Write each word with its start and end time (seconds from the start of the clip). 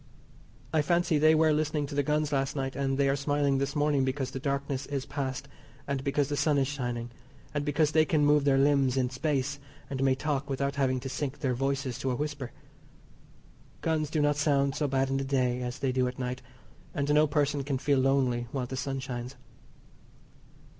I 0.73 0.81
fancy 0.81 1.19
they 1.19 1.35
were 1.35 1.53
listening 1.53 1.85
to 1.85 1.93
the 1.93 2.01
guns 2.01 2.31
last 2.31 2.55
night, 2.55 2.75
and 2.75 2.97
they 2.97 3.07
are 3.07 3.15
smiling 3.15 3.59
this 3.59 3.75
morning 3.75 4.03
because 4.03 4.31
the 4.31 4.39
darkness 4.39 4.87
is 4.87 5.05
past, 5.05 5.47
and 5.87 6.03
because 6.03 6.27
the 6.27 6.35
sun 6.35 6.57
is 6.57 6.67
shining, 6.67 7.11
and 7.53 7.63
because 7.63 7.91
they 7.91 8.03
can 8.03 8.25
move 8.25 8.43
their 8.43 8.57
limbs 8.57 8.97
in 8.97 9.11
space, 9.11 9.59
and 9.91 10.01
may 10.03 10.15
talk 10.15 10.49
without 10.49 10.73
having 10.75 10.99
to 11.01 11.07
sink 11.07 11.37
their 11.41 11.53
voices 11.53 11.99
to 11.99 12.09
a 12.09 12.15
whisper. 12.15 12.51
Guns 13.81 14.09
do 14.09 14.21
not 14.23 14.37
sound 14.37 14.73
so 14.73 14.87
bad 14.87 15.11
in 15.11 15.17
the 15.17 15.23
day 15.23 15.61
as 15.61 15.77
they 15.77 15.91
do 15.91 16.07
at 16.07 16.17
night, 16.17 16.41
and 16.95 17.13
no 17.13 17.27
person 17.27 17.63
can 17.63 17.77
feel 17.77 17.99
lonely 17.99 18.47
while 18.51 18.65
the 18.65 18.75
sun 18.77 18.99
shines. 18.99 19.35